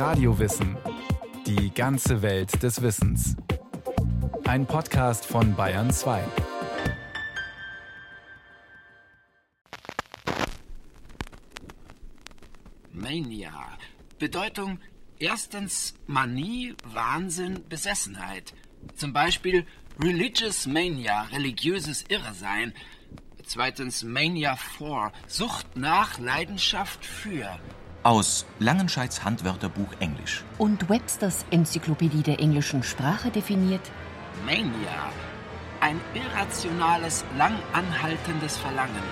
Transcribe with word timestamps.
Radiowissen. 0.00 0.78
Die 1.46 1.74
ganze 1.74 2.22
Welt 2.22 2.62
des 2.62 2.80
Wissens. 2.80 3.36
Ein 4.46 4.64
Podcast 4.64 5.26
von 5.26 5.54
Bayern 5.54 5.90
2. 5.92 6.24
Mania. 12.94 13.52
Bedeutung 14.18 14.78
erstens 15.18 15.92
Manie, 16.06 16.74
Wahnsinn, 16.82 17.62
Besessenheit. 17.68 18.54
Zum 18.96 19.12
Beispiel 19.12 19.66
Religious 20.02 20.66
Mania, 20.66 21.24
religiöses 21.24 22.06
Irrsein. 22.08 22.72
Zweitens 23.44 24.02
Mania 24.02 24.56
for, 24.56 25.12
Sucht 25.26 25.76
nach, 25.76 26.18
Leidenschaft 26.18 27.04
für. 27.04 27.60
Aus 28.02 28.46
Langenscheids 28.58 29.24
Handwörterbuch 29.24 29.92
Englisch. 29.98 30.42
Und 30.56 30.88
Websters 30.88 31.44
Enzyklopädie 31.50 32.22
der 32.22 32.40
englischen 32.40 32.82
Sprache 32.82 33.30
definiert 33.30 33.82
Mania. 34.46 35.12
Ein 35.80 36.00
irrationales, 36.14 37.26
lang 37.36 37.56
anhaltendes 37.74 38.56
Verlangen. 38.56 39.02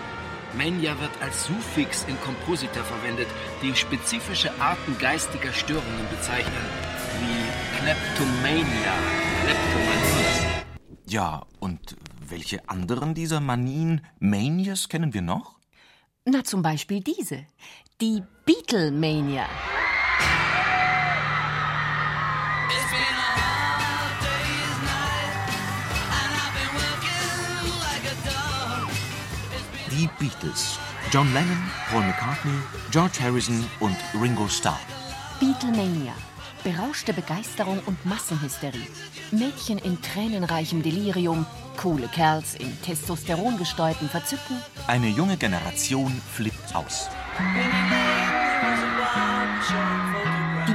Mania 0.57 0.99
wird 1.01 1.11
als 1.21 1.45
Suffix 1.45 2.05
in 2.05 2.19
Komposita 2.23 2.83
verwendet, 2.83 3.27
die 3.63 3.75
spezifische 3.77 4.51
Arten 4.59 4.97
geistiger 4.99 5.53
Störungen 5.53 6.09
bezeichnen, 6.11 6.55
wie 7.21 7.83
Kleptomania, 7.83 8.95
Kleptomanie. 9.45 10.65
Ja, 11.05 11.45
und 11.61 11.97
welche 12.27 12.67
anderen 12.71 13.13
dieser 13.13 13.41
Manien, 13.41 14.01
Manias 14.19 14.89
kennen 14.89 15.13
wir 15.13 15.23
noch? 15.23 15.59
Na, 16.25 16.43
zum 16.43 16.63
Beispiel 16.63 17.01
diese. 17.03 17.45
Die 18.01 18.23
Beatlemania. 18.49 19.47
Die 29.91 30.09
Beatles. 30.19 30.79
John 31.13 31.31
Lennon, 31.35 31.59
Paul 31.91 32.01
McCartney, 32.01 32.53
George 32.91 33.19
Harrison 33.21 33.63
und 33.81 33.95
Ringo 34.19 34.49
Starr. 34.49 34.81
Beatlemania. 35.39 36.15
Berauschte 36.65 37.13
Begeisterung 37.13 37.81
und 37.85 38.03
Massenhysterie. 38.07 38.87
Mädchen 39.31 39.77
in 39.77 40.01
tränenreichem 40.01 40.83
Delirium, 40.83 41.45
coole 41.77 42.09
Kerls 42.09 42.55
in 42.55 42.81
testosterongesteuertem 42.81 44.09
Verzücken. 44.09 44.57
Eine 44.87 45.09
junge 45.09 45.37
Generation 45.37 46.19
flippt 46.35 46.75
aus. 46.75 47.11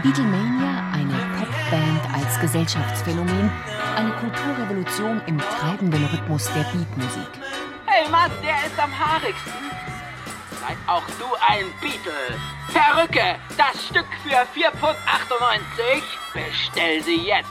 Beatlemania, 0.03 0.91
eine 0.91 1.13
Popband 1.39 2.13
als 2.13 2.37
Gesellschaftsphänomen, 2.41 3.49
eine 3.95 4.11
Kulturrevolution 4.11 5.21
im 5.27 5.37
treibenden 5.39 6.03
Rhythmus 6.07 6.51
der 6.53 6.63
Beatmusik. 6.63 7.29
Hey 7.85 8.09
Mann, 8.09 8.29
der 8.43 8.67
ist 8.67 8.77
am 8.77 8.91
haarigsten. 8.91 9.53
Sei 10.59 10.75
auch 10.87 11.05
du 11.17 11.25
ein 11.47 11.67
Beatle. 11.79 12.37
Perücke, 12.73 13.39
das 13.55 13.81
Stück 13.85 14.07
für 14.23 14.35
4,98 14.59 14.73
Pfund. 14.73 14.93
Bestell 16.33 17.01
sie 17.01 17.25
jetzt. 17.25 17.47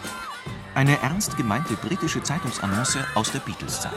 Eine 0.75 1.01
ernst 1.01 1.39
gemeinte 1.39 1.73
britische 1.77 2.23
Zeitungsannonce 2.23 2.99
aus 3.15 3.33
der 3.33 3.39
Beatles-Zeit. 3.41 3.93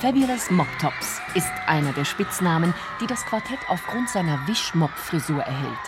Fabulous 0.00 0.50
Mop 0.52 0.68
Tops 0.80 1.20
ist 1.34 1.50
einer 1.66 1.92
der 1.92 2.04
Spitznamen, 2.04 2.74
die 3.00 3.08
das 3.08 3.24
Quartett 3.24 3.58
aufgrund 3.68 4.08
seiner 4.08 4.46
Wischmopp-Frisur 4.46 5.42
erhält. 5.42 5.78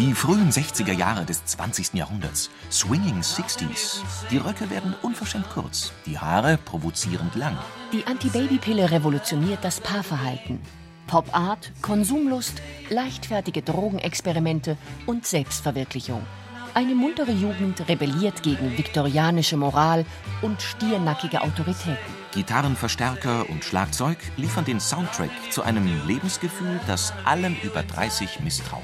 Die 0.00 0.14
frühen 0.14 0.50
60er 0.50 0.94
Jahre 0.94 1.26
des 1.26 1.44
20. 1.44 1.92
Jahrhunderts. 1.92 2.48
Swinging 2.70 3.20
60s. 3.20 4.00
Die 4.30 4.38
Röcke 4.38 4.70
werden 4.70 4.94
unverschämt 5.02 5.50
kurz, 5.50 5.92
die 6.06 6.18
Haare 6.18 6.56
provozierend 6.56 7.34
lang. 7.34 7.58
Die 7.92 8.06
Anti-Baby-Pille 8.06 8.90
revolutioniert 8.92 9.62
das 9.62 9.78
Paarverhalten. 9.78 10.58
Pop-Art, 11.06 11.70
Konsumlust, 11.82 12.62
leichtfertige 12.88 13.60
Drogenexperimente 13.60 14.78
und 15.04 15.26
Selbstverwirklichung. 15.26 16.22
Eine 16.72 16.94
muntere 16.94 17.32
Jugend 17.32 17.86
rebelliert 17.86 18.42
gegen 18.42 18.78
viktorianische 18.78 19.58
Moral 19.58 20.06
und 20.40 20.62
stiernackige 20.62 21.42
Autoritäten. 21.42 21.98
Gitarrenverstärker 22.32 23.50
und 23.50 23.64
Schlagzeug 23.64 24.16
liefern 24.38 24.64
den 24.64 24.80
Soundtrack 24.80 25.30
zu 25.50 25.62
einem 25.62 25.86
Lebensgefühl, 26.06 26.80
das 26.86 27.12
allem 27.26 27.54
über 27.62 27.82
30 27.82 28.40
misstraut. 28.40 28.80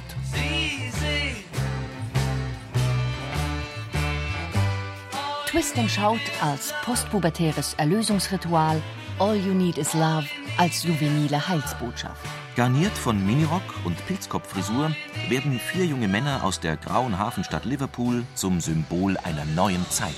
Twist 5.56 5.78
and 5.78 5.90
Shout 5.90 6.20
als 6.42 6.74
postpubertäres 6.84 7.72
Erlösungsritual, 7.78 8.82
All 9.18 9.36
You 9.36 9.54
Need 9.54 9.78
Is 9.78 9.94
Love 9.94 10.26
als 10.58 10.84
juvenile 10.84 11.48
Heilsbotschaft. 11.48 12.20
Garniert 12.56 12.92
von 12.92 13.24
Minirock 13.24 13.62
und 13.86 13.96
Pilzkopffrisur 14.06 14.94
werden 15.30 15.58
vier 15.58 15.86
junge 15.86 16.08
Männer 16.08 16.44
aus 16.44 16.60
der 16.60 16.76
grauen 16.76 17.18
Hafenstadt 17.18 17.64
Liverpool 17.64 18.24
zum 18.34 18.60
Symbol 18.60 19.16
einer 19.16 19.46
neuen 19.46 19.88
Zeit. 19.88 20.14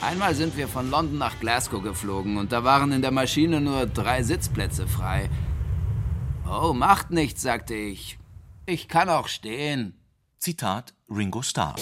Einmal 0.00 0.34
sind 0.34 0.56
wir 0.56 0.66
von 0.66 0.90
London 0.90 1.16
nach 1.16 1.38
Glasgow 1.38 1.80
geflogen 1.80 2.36
und 2.36 2.50
da 2.50 2.64
waren 2.64 2.90
in 2.90 3.02
der 3.02 3.12
Maschine 3.12 3.60
nur 3.60 3.86
drei 3.86 4.24
Sitzplätze 4.24 4.88
frei. 4.88 5.30
Oh, 6.44 6.72
macht 6.72 7.12
nichts, 7.12 7.40
sagte 7.40 7.74
ich. 7.74 8.18
Ich 8.66 8.88
kann 8.88 9.08
auch 9.08 9.28
stehen. 9.28 9.94
Zitat 10.40 10.92
Ringo 11.08 11.42
Starr. 11.42 11.76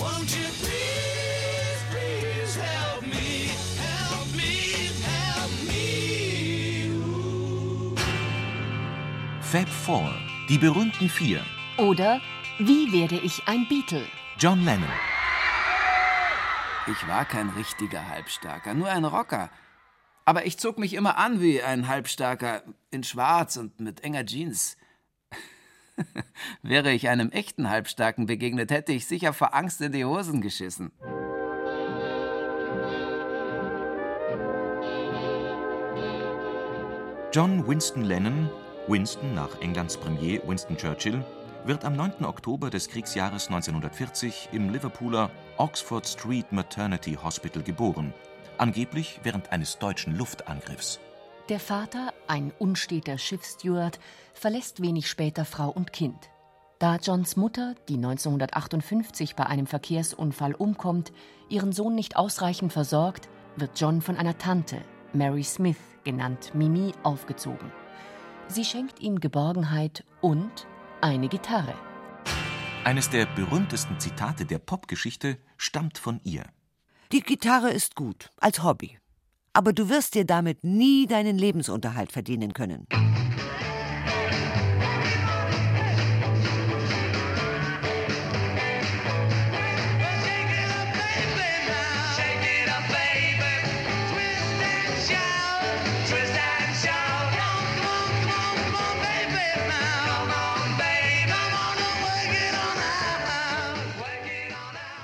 Fab 9.50 9.69
Four, 9.69 10.15
die 10.49 10.59
berühmten 10.59 11.09
Vier. 11.09 11.44
Oder 11.77 12.21
Wie 12.59 12.93
werde 12.93 13.19
ich 13.19 13.43
ein 13.49 13.66
Beatle? 13.69 14.06
John 14.38 14.65
Lennon, 14.65 14.88
Ich 16.87 17.09
war 17.09 17.25
kein 17.25 17.49
richtiger 17.49 18.09
Halbstarker, 18.09 18.75
nur 18.75 18.89
ein 18.89 19.05
Rocker. 19.05 19.50
Aber 20.25 20.47
ich 20.47 20.56
zog 20.59 20.78
mich 20.78 20.94
immer 20.94 21.19
an 21.19 21.41
wie 21.41 21.60
ein 21.62 21.89
Halbstarker, 21.89 22.62
in 22.93 23.03
Schwarz 23.03 23.56
und 23.56 23.81
mit 23.81 24.05
enger 24.05 24.25
Jeans. 24.25 24.77
Wäre 26.62 26.93
ich 26.93 27.09
einem 27.09 27.31
echten 27.31 27.69
Halbstarken 27.71 28.27
begegnet, 28.27 28.71
hätte 28.71 28.93
ich 28.93 29.06
sicher 29.06 29.33
vor 29.33 29.53
Angst 29.55 29.81
in 29.81 29.91
die 29.91 30.05
Hosen 30.05 30.43
geschissen. 30.43 30.93
John 37.33 37.66
Winston 37.66 38.05
Lennon, 38.05 38.49
Winston 38.89 39.35
nach 39.35 39.61
Englands 39.61 39.97
Premier 39.97 40.41
Winston 40.47 40.77
Churchill, 40.77 41.25
wird 41.65 41.85
am 41.85 41.95
9. 41.95 42.25
Oktober 42.25 42.71
des 42.71 42.89
Kriegsjahres 42.89 43.49
1940 43.49 44.49
im 44.53 44.71
Liverpooler 44.71 45.31
Oxford 45.59 46.07
Street 46.07 46.51
Maternity 46.53 47.19
Hospital 47.23 47.63
geboren, 47.63 48.15
angeblich 48.59 49.21
während 49.23 49.53
eines 49.53 49.79
deutschen 49.79 50.17
Luftangriffs. 50.17 51.01
Der 51.49 51.61
Vater, 51.61 52.13
ein 52.29 52.53
unsteter 52.59 53.19
Schiffssteward, 53.19 53.99
verlässt 54.35 54.83
wenig 54.83 55.10
später 55.10 55.45
Frau 55.45 55.69
und 55.69 55.93
Kind. 55.93 56.31
Da 56.78 56.97
Johns 56.97 57.37
Mutter, 57.37 57.75
die 57.89 57.97
1958 57.97 59.37
bei 59.37 59.45
einem 59.45 59.66
Verkehrsunfall 59.66 60.54
umkommt, 60.54 61.13
ihren 61.49 61.72
Sohn 61.72 61.95
nicht 61.95 62.16
ausreichend 62.16 62.72
versorgt, 62.72 63.28
wird 63.57 63.78
John 63.78 64.01
von 64.01 64.16
einer 64.16 64.39
Tante, 64.39 64.78
Mary 65.13 65.45
Smith, 65.45 65.77
genannt 66.04 66.53
Mimi, 66.54 66.93
aufgezogen. 67.03 67.71
Sie 68.53 68.65
schenkt 68.65 68.99
ihm 68.99 69.21
Geborgenheit 69.21 70.05
und 70.21 70.67
eine 71.01 71.29
Gitarre. 71.29 71.73
Eines 72.83 73.09
der 73.09 73.27
berühmtesten 73.27 74.01
Zitate 74.01 74.45
der 74.45 74.59
Popgeschichte 74.59 75.39
stammt 75.57 75.99
von 75.99 76.21
ihr. 76.25 76.43
Die 77.13 77.21
Gitarre 77.21 77.71
ist 77.71 77.95
gut, 77.95 78.31
als 78.39 78.65
Hobby. 78.65 78.99
Aber 79.53 79.73
du 79.73 79.89
wirst 79.89 80.17
dir 80.17 80.25
damit 80.25 80.65
nie 80.65 81.07
deinen 81.07 81.39
Lebensunterhalt 81.39 82.11
verdienen 82.11 82.53
können. 82.53 82.87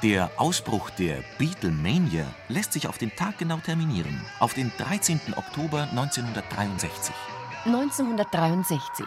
Der 0.06 0.30
Ausbruch 0.36 0.90
der 0.90 1.24
Beatlemania 1.36 2.32
lässt 2.48 2.74
sich 2.74 2.86
auf 2.86 2.96
den 2.96 3.16
Tag 3.16 3.38
genau 3.38 3.56
terminieren, 3.56 4.24
auf 4.38 4.54
den 4.54 4.70
13. 4.78 5.20
Oktober 5.34 5.88
1963. 5.90 7.12
1963. 7.64 9.04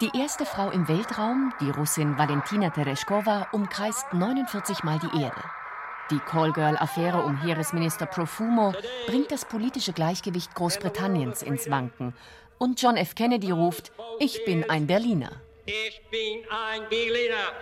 Die 0.00 0.10
erste 0.18 0.46
Frau 0.46 0.70
im 0.70 0.88
Weltraum, 0.88 1.52
die 1.60 1.68
Russin 1.68 2.16
Valentina 2.16 2.70
Tereshkova, 2.70 3.48
umkreist 3.52 4.14
49 4.14 4.84
Mal 4.84 4.98
die 5.00 5.20
Erde. 5.20 5.42
Die 6.10 6.18
Callgirl-Affäre 6.18 7.22
um 7.24 7.36
Heeresminister 7.42 8.06
Profumo 8.06 8.72
bringt 9.06 9.32
das 9.32 9.44
politische 9.44 9.92
Gleichgewicht 9.92 10.54
Großbritanniens 10.54 11.42
ins 11.42 11.68
Wanken. 11.68 12.14
Und 12.56 12.80
John 12.80 12.96
F. 12.96 13.14
Kennedy 13.14 13.50
ruft: 13.50 13.92
Ich 14.18 14.46
bin 14.46 14.64
ein 14.70 14.86
Berliner. 14.86 15.32
Ich 15.66 16.00
bin 16.10 16.42
ein 16.48 16.88
Berliner. 16.88 17.52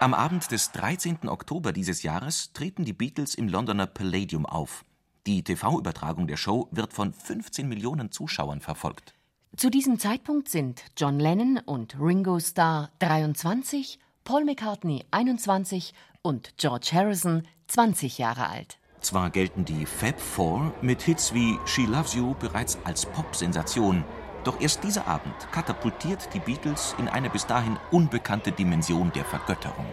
Am 0.00 0.12
Abend 0.12 0.50
des 0.50 0.72
13. 0.72 1.28
Oktober 1.28 1.72
dieses 1.72 2.02
Jahres 2.02 2.52
treten 2.52 2.84
die 2.84 2.92
Beatles 2.92 3.34
im 3.34 3.48
Londoner 3.48 3.86
Palladium 3.86 4.44
auf. 4.44 4.84
Die 5.26 5.42
TV-Übertragung 5.42 6.26
der 6.26 6.36
Show 6.36 6.68
wird 6.70 6.92
von 6.92 7.14
15 7.14 7.66
Millionen 7.66 8.10
Zuschauern 8.10 8.60
verfolgt. 8.60 9.14
Zu 9.56 9.70
diesem 9.70 9.98
Zeitpunkt 9.98 10.48
sind 10.48 10.82
John 10.96 11.18
Lennon 11.18 11.58
und 11.58 11.96
Ringo 11.98 12.38
Starr 12.40 12.90
23, 12.98 13.98
Paul 14.24 14.44
McCartney 14.44 15.04
21 15.10 15.94
und 16.22 16.56
George 16.58 16.90
Harrison 16.92 17.44
20 17.68 18.18
Jahre 18.18 18.48
alt. 18.48 18.78
Zwar 19.00 19.30
gelten 19.30 19.64
die 19.64 19.86
Fab 19.86 20.18
Four 20.20 20.72
mit 20.82 21.02
Hits 21.02 21.32
wie 21.34 21.58
She 21.66 21.86
Loves 21.86 22.14
You 22.14 22.34
bereits 22.34 22.78
als 22.84 23.06
Pop-Sensation, 23.06 24.04
doch 24.44 24.60
erst 24.60 24.84
dieser 24.84 25.06
Abend 25.06 25.34
katapultiert 25.52 26.28
die 26.34 26.40
Beatles 26.40 26.94
in 26.98 27.08
eine 27.08 27.30
bis 27.30 27.46
dahin 27.46 27.78
unbekannte 27.90 28.52
Dimension 28.52 29.10
der 29.12 29.24
Vergötterung. 29.24 29.86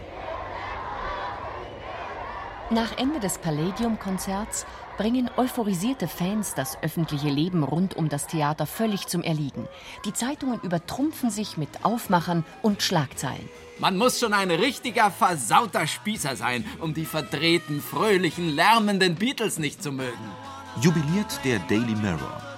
Nach 2.70 2.98
Ende 2.98 3.20
des 3.20 3.38
Palladium-Konzerts 3.38 4.66
bringen 4.98 5.30
euphorisierte 5.36 6.08
Fans 6.08 6.54
das 6.54 6.82
öffentliche 6.82 7.28
Leben 7.28 7.64
rund 7.64 7.98
um 7.98 8.08
das 8.08 8.28
Theater 8.28 8.66
völlig 8.66 9.08
zum 9.08 9.24
Erliegen. 9.24 9.68
Die 10.06 10.14
Zeitungen 10.14 10.62
übertrumpfen 10.62 11.32
sich 11.32 11.58
mit 11.58 11.84
Aufmachern 11.84 12.46
und 12.62 12.82
Schlagzeilen. 12.82 13.50
Man 13.80 13.98
muss 13.98 14.22
schon 14.22 14.32
ein 14.34 14.52
richtiger 14.52 15.12
versauter 15.12 15.86
Spießer 15.86 16.38
sein, 16.38 16.64
um 16.80 16.94
die 16.94 17.06
verdrehten, 17.06 17.82
fröhlichen, 17.82 18.48
lärmenden 18.48 19.16
Beatles 19.16 19.60
nicht 19.60 19.84
zu 19.84 19.92
mögen. 19.92 20.32
Jubiliert 20.80 21.44
der 21.44 21.60
Daily 21.60 21.96
Mirror. 21.96 22.51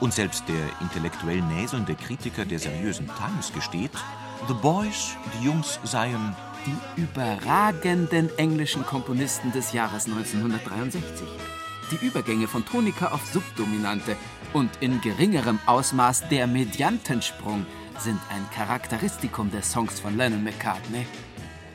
Und 0.00 0.14
selbst 0.14 0.44
der 0.48 0.80
intellektuell 0.80 1.42
näselnde 1.42 1.94
Kritiker 1.94 2.46
der 2.46 2.58
seriösen 2.58 3.06
Times 3.06 3.52
gesteht, 3.52 3.92
The 4.48 4.54
Boys, 4.54 5.16
die 5.34 5.44
Jungs 5.44 5.78
seien 5.84 6.34
die 6.64 7.02
überragenden 7.02 8.30
englischen 8.38 8.84
Komponisten 8.84 9.52
des 9.52 9.72
Jahres 9.72 10.06
1963. 10.06 11.28
Die 11.90 12.06
Übergänge 12.06 12.46
von 12.46 12.64
Tonika 12.64 13.08
auf 13.08 13.26
Subdominante 13.26 14.16
und 14.52 14.70
in 14.80 15.00
geringerem 15.00 15.58
Ausmaß 15.66 16.28
der 16.28 16.46
Mediantensprung 16.46 17.66
sind 17.98 18.20
ein 18.30 18.48
Charakteristikum 18.54 19.50
der 19.50 19.62
Songs 19.62 20.00
von 20.00 20.16
Lennon 20.16 20.42
McCartney. 20.42 21.06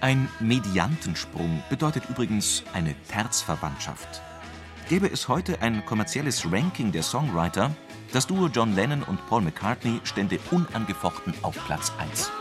Ein 0.02 0.28
Mediantensprung 0.40 1.64
bedeutet 1.70 2.10
übrigens 2.10 2.64
eine 2.74 2.96
Terzverwandtschaft. 3.08 4.22
Gäbe 4.90 5.08
es 5.12 5.28
heute 5.28 5.62
ein 5.62 5.86
kommerzielles 5.86 6.52
Ranking 6.52 6.92
der 6.92 7.04
Songwriter, 7.04 7.76
das 8.16 8.28
Duo 8.28 8.48
John 8.48 8.74
Lennon 8.74 9.04
und 9.04 9.20
Paul 9.28 9.42
McCartney 9.42 10.00
stände 10.06 10.40
unangefochten 10.50 11.34
auf 11.42 11.54
Platz 11.66 11.92
1. 12.00 12.32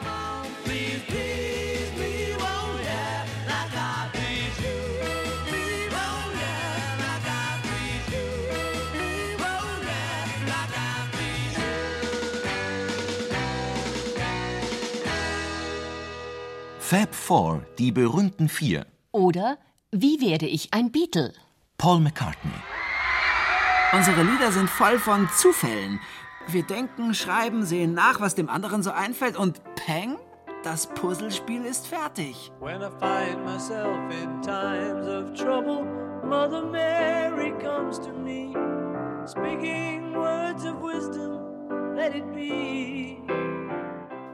Fab 16.79 17.13
Four, 17.13 17.67
die 17.81 17.91
berühmten 17.91 18.49
Vier. 18.49 18.87
Oder 19.11 19.59
Wie 19.91 20.21
werde 20.21 20.47
ich 20.47 20.73
ein 20.73 20.93
Beatle? 20.93 21.33
Paul 21.79 21.99
McCartney. 21.99 22.74
Unsere 23.97 24.25
Lieder 24.25 24.51
sind 24.51 24.69
voll 24.69 24.99
von 24.99 25.29
Zufällen. 25.31 26.01
Wir 26.49 26.65
denken, 26.65 27.15
schreiben, 27.15 27.65
sehen 27.65 27.95
nach, 27.95 28.21
was 28.21 28.35
dem 28.35 28.49
anderen 28.49 28.83
so 28.83 28.91
einfällt 28.91 29.37
und 29.37 29.63
peng, 29.77 30.17
das 30.65 30.89
Puzzlespiel 30.89 31.65
ist 31.65 31.87
fertig. 31.87 32.51
When 32.59 32.83
I 32.83 32.89
find 32.99 33.45
myself 33.45 33.97
in 34.11 34.43
times 34.43 35.07
of 35.07 35.33
trouble, 35.35 35.85
Mother 36.25 36.65
Mary 36.65 37.53
comes 37.63 38.01
to 38.01 38.13
me, 38.13 38.53
speaking 39.29 40.13
words 40.17 40.65
of 40.65 40.83
wisdom, 40.83 41.95
let 41.95 42.17
it 42.17 42.33
be. 42.35 43.19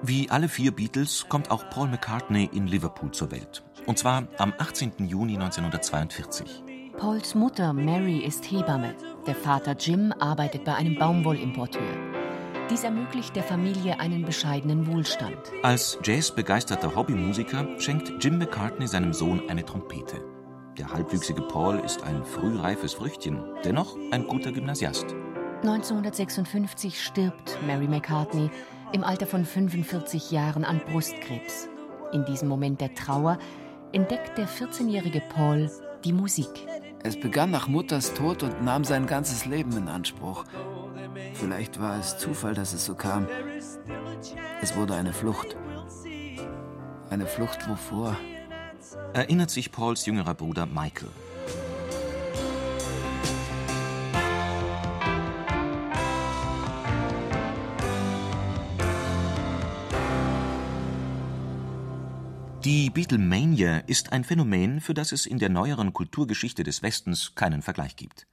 Wie 0.02 0.30
alle 0.30 0.48
vier 0.48 0.74
Beatles 0.74 1.26
kommt 1.28 1.50
auch 1.50 1.68
Paul 1.68 1.88
McCartney 1.88 2.48
in 2.54 2.66
Liverpool 2.66 3.10
zur 3.10 3.30
Welt. 3.30 3.62
Und 3.84 3.98
zwar 3.98 4.26
am 4.38 4.54
18. 4.56 5.06
Juni 5.06 5.34
1942. 5.34 6.69
Pauls 7.00 7.34
Mutter 7.34 7.72
Mary 7.72 8.18
ist 8.18 8.44
Hebamme. 8.50 8.94
Der 9.26 9.34
Vater 9.34 9.74
Jim 9.74 10.12
arbeitet 10.18 10.64
bei 10.64 10.74
einem 10.74 10.96
Baumwollimporteur. 10.96 11.80
Dies 12.68 12.84
ermöglicht 12.84 13.34
der 13.34 13.42
Familie 13.42 13.98
einen 13.98 14.26
bescheidenen 14.26 14.86
Wohlstand. 14.86 15.38
Als 15.62 15.98
jazzbegeisterter 16.04 16.94
Hobbymusiker 16.94 17.66
schenkt 17.80 18.22
Jim 18.22 18.36
McCartney 18.36 18.86
seinem 18.86 19.14
Sohn 19.14 19.48
eine 19.48 19.64
Trompete. 19.64 20.22
Der 20.76 20.92
halbwüchsige 20.92 21.40
Paul 21.40 21.78
ist 21.78 22.02
ein 22.02 22.22
frühreifes 22.22 22.92
Früchtchen, 22.92 23.42
dennoch 23.64 23.96
ein 24.10 24.26
guter 24.26 24.52
Gymnasiast. 24.52 25.06
1956 25.62 27.02
stirbt 27.02 27.56
Mary 27.66 27.88
McCartney 27.88 28.50
im 28.92 29.04
Alter 29.04 29.26
von 29.26 29.46
45 29.46 30.32
Jahren 30.32 30.66
an 30.66 30.82
Brustkrebs. 30.92 31.70
In 32.12 32.26
diesem 32.26 32.48
Moment 32.48 32.82
der 32.82 32.94
Trauer 32.94 33.38
entdeckt 33.92 34.36
der 34.36 34.46
14-jährige 34.46 35.22
Paul 35.34 35.70
die 36.04 36.12
Musik. 36.12 36.66
Es 37.02 37.18
begann 37.18 37.50
nach 37.50 37.66
Mutters 37.66 38.12
Tod 38.14 38.42
und 38.42 38.62
nahm 38.62 38.84
sein 38.84 39.06
ganzes 39.06 39.46
Leben 39.46 39.76
in 39.76 39.88
Anspruch. 39.88 40.44
Vielleicht 41.34 41.80
war 41.80 41.98
es 41.98 42.18
Zufall, 42.18 42.54
dass 42.54 42.74
es 42.74 42.84
so 42.84 42.94
kam. 42.94 43.26
Es 44.60 44.76
wurde 44.76 44.94
eine 44.94 45.12
Flucht. 45.12 45.56
Eine 47.08 47.26
Flucht 47.26 47.68
wovor? 47.68 48.16
Erinnert 49.14 49.50
sich 49.50 49.72
Pauls 49.72 50.04
jüngerer 50.04 50.34
Bruder 50.34 50.66
Michael. 50.66 51.08
Die 62.70 62.88
Beatlemania 62.88 63.78
ist 63.78 64.12
ein 64.12 64.22
Phänomen, 64.22 64.80
für 64.80 64.94
das 64.94 65.10
es 65.10 65.26
in 65.26 65.40
der 65.40 65.48
neueren 65.48 65.92
Kulturgeschichte 65.92 66.62
des 66.62 66.84
Westens 66.84 67.34
keinen 67.34 67.62
Vergleich 67.62 67.96
gibt. 67.96 68.28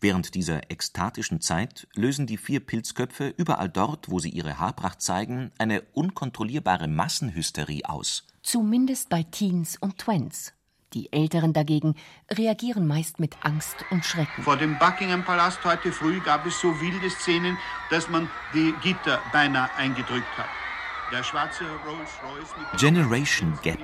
Während 0.00 0.34
dieser 0.34 0.68
ekstatischen 0.72 1.40
Zeit 1.40 1.86
lösen 1.94 2.26
die 2.26 2.38
vier 2.38 2.58
Pilzköpfe 2.58 3.32
überall 3.36 3.68
dort, 3.68 4.10
wo 4.10 4.18
sie 4.18 4.30
ihre 4.30 4.58
Haarpracht 4.58 5.00
zeigen, 5.00 5.52
eine 5.58 5.82
unkontrollierbare 5.92 6.88
Massenhysterie 6.88 7.84
aus. 7.84 8.26
Zumindest 8.42 9.10
bei 9.10 9.22
Teens 9.22 9.76
und 9.80 9.96
Twents. 9.98 10.54
Die 10.92 11.12
Älteren 11.12 11.52
dagegen 11.52 11.94
reagieren 12.28 12.84
meist 12.84 13.20
mit 13.20 13.36
Angst 13.42 13.76
und 13.92 14.04
Schrecken. 14.04 14.42
Vor 14.42 14.56
dem 14.56 14.76
Buckingham-Palast 14.80 15.64
heute 15.64 15.92
früh 15.92 16.18
gab 16.18 16.46
es 16.46 16.60
so 16.60 16.80
wilde 16.80 17.10
Szenen, 17.10 17.56
dass 17.90 18.08
man 18.08 18.28
die 18.52 18.74
Gitter 18.82 19.22
beinahe 19.30 19.72
eingedrückt 19.76 20.36
hat. 20.36 20.48
Der 21.10 21.22
schwarze 21.22 21.64
Rolls-Royce 21.86 22.54
mit 22.58 22.80
Generation 22.80 23.58
Gap, 23.62 23.78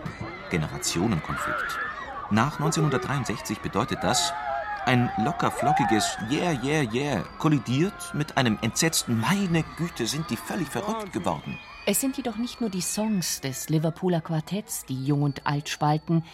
Generationenkonflikt. 0.51 1.79
Nach 2.31 2.59
1963 2.59 3.61
bedeutet 3.61 4.01
das, 4.03 4.35
ein 4.85 5.11
locker 5.17 5.51
flockiges 5.51 6.19
Yeah, 6.31 6.53
yeah, 6.63 6.83
yeah 6.93 7.25
kollidiert 7.39 8.13
mit 8.13 8.37
einem 8.37 8.59
entsetzten 8.61 9.19
Meine 9.19 9.65
Güte, 9.79 10.07
sind 10.07 10.29
die 10.29 10.37
völlig 10.37 10.69
verrückt 10.69 11.15
geworden. 11.15 11.59
Es 11.87 12.03
sind 12.03 12.19
jedoch 12.19 12.37
nicht 12.37 12.61
nur 12.61 12.69
die 12.69 12.83
Songs 12.83 13.41
des 13.41 13.71
Liverpooler 13.71 14.21
Quartetts, 14.21 14.85
die 14.85 15.07
Jung 15.07 15.23
und 15.23 15.47
Alt 15.47 15.71
spalten, 15.71 16.25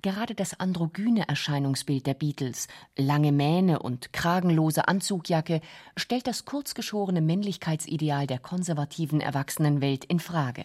Gerade 0.00 0.36
das 0.36 0.60
androgyne 0.60 1.28
Erscheinungsbild 1.28 2.06
der 2.06 2.14
Beatles, 2.14 2.68
lange 2.96 3.32
Mähne 3.32 3.80
und 3.80 4.12
kragenlose 4.12 4.86
Anzugjacke, 4.86 5.60
stellt 5.96 6.28
das 6.28 6.44
kurzgeschorene 6.44 7.20
Männlichkeitsideal 7.20 8.28
der 8.28 8.38
konservativen 8.38 9.20
Erwachsenenwelt 9.20 10.04
in 10.04 10.20
Frage. 10.20 10.64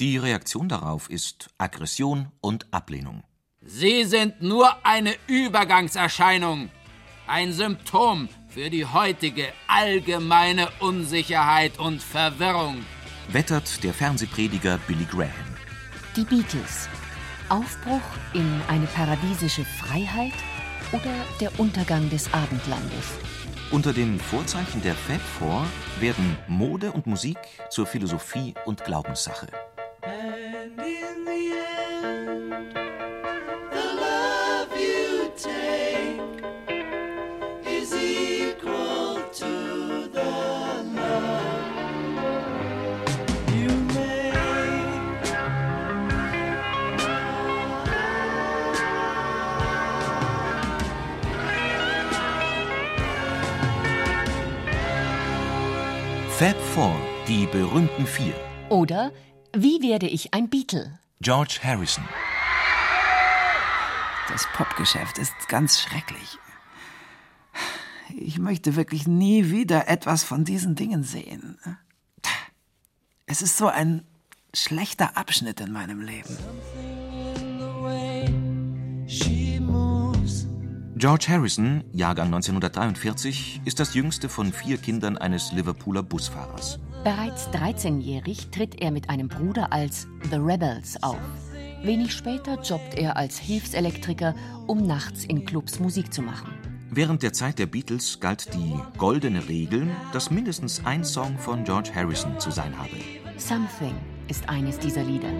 Die 0.00 0.16
Reaktion 0.16 0.70
darauf 0.70 1.10
ist 1.10 1.50
Aggression 1.58 2.28
und 2.40 2.72
Ablehnung. 2.72 3.22
Sie 3.60 4.04
sind 4.04 4.40
nur 4.40 4.86
eine 4.86 5.14
Übergangserscheinung, 5.26 6.70
ein 7.26 7.52
Symptom 7.52 8.30
für 8.48 8.70
die 8.70 8.86
heutige 8.86 9.52
allgemeine 9.68 10.68
Unsicherheit 10.80 11.78
und 11.78 12.02
Verwirrung, 12.02 12.78
wettert 13.28 13.84
der 13.84 13.92
Fernsehprediger 13.92 14.78
Billy 14.86 15.04
Graham. 15.04 15.28
Die 16.16 16.24
Beatles. 16.24 16.88
Aufbruch 17.50 18.00
in 18.32 18.60
eine 18.68 18.86
paradiesische 18.86 19.64
Freiheit 19.64 20.32
oder 20.92 21.12
der 21.40 21.58
Untergang 21.58 22.08
des 22.08 22.32
Abendlandes? 22.32 23.18
Unter 23.72 23.92
den 23.92 24.18
Vorzeichen 24.20 24.82
der 24.82 24.94
Fab 24.94 25.20
Four 25.20 25.66
werden 25.98 26.36
Mode 26.46 26.92
und 26.92 27.06
Musik 27.06 27.38
zur 27.68 27.86
Philosophie 27.86 28.54
und 28.64 28.84
Glaubenssache. 28.84 29.48
Fab 56.40 56.58
Four, 56.72 56.96
die 57.28 57.44
berühmten 57.44 58.06
vier. 58.06 58.32
Oder 58.70 59.12
Wie 59.52 59.82
werde 59.82 60.08
ich 60.08 60.32
ein 60.32 60.48
Beatle? 60.48 60.98
George 61.20 61.60
Harrison. 61.62 62.02
Das 64.30 64.48
Popgeschäft 64.54 65.18
ist 65.18 65.34
ganz 65.48 65.78
schrecklich. 65.82 66.38
Ich 68.16 68.38
möchte 68.38 68.74
wirklich 68.74 69.06
nie 69.06 69.50
wieder 69.50 69.86
etwas 69.86 70.24
von 70.24 70.46
diesen 70.46 70.76
Dingen 70.76 71.02
sehen. 71.02 71.58
Es 73.26 73.42
ist 73.42 73.58
so 73.58 73.66
ein 73.66 74.06
schlechter 74.54 75.18
Abschnitt 75.18 75.60
in 75.60 75.72
meinem 75.72 76.00
Leben. 76.00 76.38
George 81.00 81.28
Harrison, 81.30 81.82
Jahrgang 81.94 82.26
1943, 82.26 83.62
ist 83.64 83.80
das 83.80 83.94
jüngste 83.94 84.28
von 84.28 84.52
vier 84.52 84.76
Kindern 84.76 85.16
eines 85.16 85.50
Liverpooler 85.50 86.02
Busfahrers. 86.02 86.78
Bereits 87.04 87.48
13-jährig 87.48 88.50
tritt 88.50 88.82
er 88.82 88.90
mit 88.90 89.08
einem 89.08 89.28
Bruder 89.28 89.72
als 89.72 90.06
The 90.30 90.36
Rebels 90.36 91.02
auf. 91.02 91.16
Wenig 91.82 92.12
später 92.12 92.60
jobbt 92.60 92.98
er 92.98 93.16
als 93.16 93.38
Hilfselektriker, 93.38 94.34
um 94.66 94.86
nachts 94.86 95.24
in 95.24 95.46
Clubs 95.46 95.80
Musik 95.80 96.12
zu 96.12 96.20
machen. 96.20 96.52
Während 96.90 97.22
der 97.22 97.32
Zeit 97.32 97.58
der 97.58 97.64
Beatles 97.64 98.20
galt 98.20 98.52
die 98.52 98.74
goldene 98.98 99.48
Regel, 99.48 99.88
dass 100.12 100.30
mindestens 100.30 100.84
ein 100.84 101.02
Song 101.02 101.38
von 101.38 101.64
George 101.64 101.92
Harrison 101.94 102.38
zu 102.38 102.50
sein 102.50 102.76
habe. 102.76 102.90
Something 103.38 103.94
ist 104.28 104.46
eines 104.50 104.78
dieser 104.78 105.02
Lieder. 105.02 105.32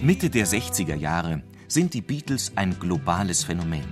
Mitte 0.00 0.30
der 0.30 0.46
60er 0.46 0.94
Jahre 0.94 1.42
sind 1.66 1.92
die 1.92 2.02
Beatles 2.02 2.52
ein 2.54 2.78
globales 2.78 3.42
Phänomen. 3.42 3.84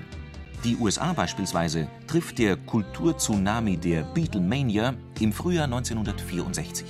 Die 0.63 0.77
USA 0.77 1.13
beispielsweise 1.13 1.89
trifft 2.07 2.39
der 2.39 2.57
Kulturtsunami 2.57 3.77
der 3.77 4.05
Beatlemania 4.05 4.95
im 5.19 5.33
Frühjahr 5.33 5.65
1964. 5.65 6.87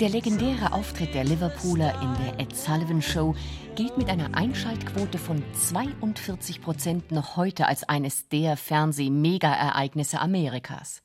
Der 0.00 0.08
legendäre 0.08 0.72
Auftritt 0.72 1.12
der 1.12 1.24
Liverpooler 1.24 2.00
in 2.00 2.14
der 2.24 2.40
Ed 2.40 2.56
Sullivan 2.56 3.02
Show 3.02 3.34
gilt 3.74 3.98
mit 3.98 4.08
einer 4.08 4.34
Einschaltquote 4.34 5.18
von 5.18 5.42
42 5.52 6.62
Prozent 6.62 7.12
noch 7.12 7.36
heute 7.36 7.66
als 7.66 7.86
eines 7.86 8.28
der 8.30 8.56
Fernseh-Mega-Ereignisse 8.56 10.18
Amerikas. 10.18 11.02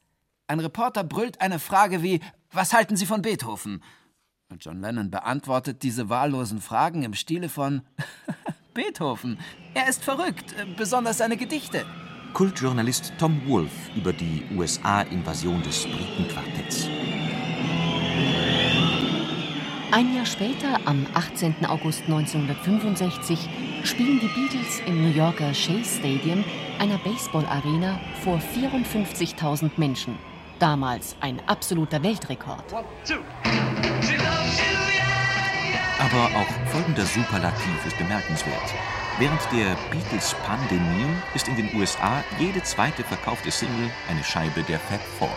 Ein 0.47 0.61
Reporter 0.61 1.03
brüllt 1.03 1.41
eine 1.41 1.59
Frage 1.59 2.01
wie: 2.01 2.21
Was 2.53 2.71
halten 2.71 2.95
Sie 2.95 3.05
von 3.05 3.21
Beethoven? 3.21 3.81
John 4.59 4.81
Lennon 4.81 5.11
beantwortet 5.11 5.83
diese 5.83 6.09
wahllosen 6.09 6.61
Fragen 6.61 7.03
im 7.03 7.13
Stile 7.13 7.49
von 7.49 7.81
Beethoven. 8.73 9.37
Er 9.73 9.87
ist 9.87 10.03
verrückt, 10.03 10.55
besonders 10.77 11.17
seine 11.17 11.37
Gedichte. 11.37 11.85
Kultjournalist 12.33 13.13
Tom 13.17 13.41
Wolfe 13.47 13.91
über 13.95 14.13
die 14.13 14.43
USA-Invasion 14.55 15.61
des 15.63 15.85
Britenquartetts. 15.85 16.87
Ein 19.93 20.15
Jahr 20.15 20.25
später, 20.25 20.79
am 20.85 21.05
18. 21.13 21.65
August 21.65 22.03
1965, 22.03 23.49
spielen 23.83 24.21
die 24.21 24.27
Beatles 24.27 24.81
im 24.85 25.01
New 25.01 25.13
Yorker 25.13 25.53
Shea 25.53 25.83
Stadium, 25.83 26.45
einer 26.79 26.97
Baseball-Arena, 26.99 27.99
vor 28.23 28.37
54.000 28.37 29.71
Menschen. 29.75 30.17
Damals 30.59 31.17
ein 31.19 31.41
absoluter 31.47 32.01
Weltrekord. 32.03 32.63
Aber 36.01 36.35
auch 36.35 36.71
folgender 36.71 37.05
Superlativ 37.05 37.85
ist 37.85 37.95
bemerkenswert. 37.95 38.73
Während 39.19 39.39
der 39.51 39.77
Beatles-Pandemie 39.91 41.05
ist 41.35 41.47
in 41.47 41.55
den 41.55 41.69
USA 41.75 42.23
jede 42.39 42.63
zweite 42.63 43.03
verkaufte 43.03 43.51
Single 43.51 43.91
eine 44.09 44.23
Scheibe 44.23 44.63
der 44.63 44.79
Fab 44.79 44.99
Four. 45.19 45.29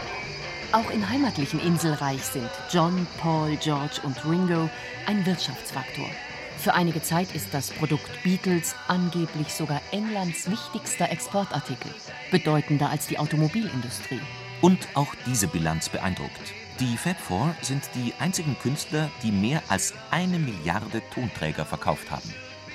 Auch 0.72 0.90
im 0.90 1.06
heimatlichen 1.06 1.60
Inselreich 1.60 2.22
sind 2.22 2.48
John, 2.72 3.06
Paul, 3.18 3.56
George 3.56 4.00
und 4.04 4.24
Ringo 4.24 4.70
ein 5.06 5.26
Wirtschaftsfaktor. 5.26 6.08
Für 6.56 6.72
einige 6.72 7.02
Zeit 7.02 7.34
ist 7.34 7.52
das 7.52 7.70
Produkt 7.70 8.22
Beatles 8.22 8.74
angeblich 8.88 9.52
sogar 9.52 9.82
Englands 9.92 10.50
wichtigster 10.50 11.10
Exportartikel, 11.10 11.90
bedeutender 12.30 12.88
als 12.88 13.06
die 13.06 13.18
Automobilindustrie. 13.18 14.22
Und 14.62 14.88
auch 14.94 15.14
diese 15.26 15.46
Bilanz 15.46 15.90
beeindruckt. 15.90 16.54
Die 16.80 16.96
Fab 16.96 17.20
Four 17.20 17.54
sind 17.62 17.88
die 17.94 18.12
einzigen 18.18 18.58
Künstler, 18.58 19.08
die 19.22 19.30
mehr 19.30 19.62
als 19.68 19.94
eine 20.10 20.40
Milliarde 20.40 21.02
Tonträger 21.12 21.64
verkauft 21.64 22.10
haben. 22.10 22.34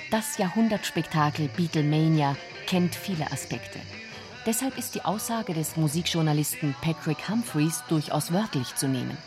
Das 0.09 0.37
Jahrhundertspektakel 0.37 1.49
Beatlemania 1.49 2.37
kennt 2.65 2.95
viele 2.95 3.29
Aspekte. 3.29 3.79
Deshalb 4.45 4.77
ist 4.77 4.95
die 4.95 5.03
Aussage 5.03 5.53
des 5.53 5.75
Musikjournalisten 5.75 6.75
Patrick 6.81 7.27
Humphreys 7.27 7.83
durchaus 7.89 8.31
wörtlich 8.31 8.73
zu 8.75 8.87
nehmen. 8.87 9.17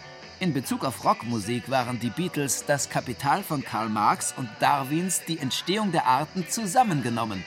In 0.40 0.54
Bezug 0.54 0.86
auf 0.86 1.04
Rockmusik 1.04 1.70
waren 1.70 2.00
die 2.00 2.08
Beatles 2.08 2.64
das 2.64 2.88
Kapital 2.88 3.42
von 3.42 3.62
Karl 3.62 3.90
Marx 3.90 4.32
und 4.36 4.48
Darwins 4.58 5.22
die 5.28 5.38
Entstehung 5.38 5.92
der 5.92 6.06
Arten 6.06 6.48
zusammengenommen. 6.48 7.44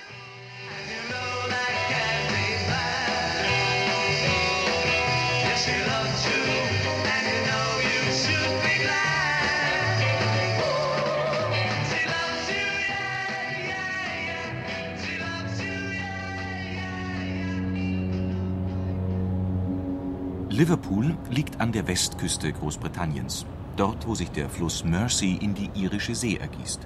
Liverpool 20.55 21.17
liegt 21.29 21.59
an 21.59 21.73
der 21.73 21.85
Westküste 21.85 22.53
Großbritanniens, 22.53 23.45
dort 23.75 24.07
wo 24.07 24.15
sich 24.15 24.31
der 24.31 24.47
Fluss 24.47 24.85
Mersey 24.85 25.35
in 25.41 25.53
die 25.53 25.69
irische 25.75 26.15
See 26.15 26.37
ergießt. 26.37 26.79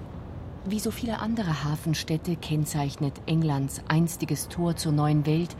Wie 0.65 0.79
so 0.79 0.89
viele 0.89 1.19
andere 1.19 1.63
Hafenstädte 1.63 2.35
kennzeichnet 2.35 3.21
Englands 3.27 3.83
einstiges 3.87 4.47
Tor 4.47 4.75
zur 4.75 4.91
neuen 4.91 5.27
Welt 5.27 5.55